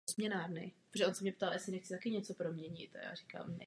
[0.09, 3.57] Zcela jistě to však stojí za pokus.